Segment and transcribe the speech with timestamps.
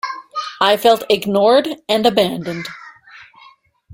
[0.59, 2.65] I felt ignored and abandoned.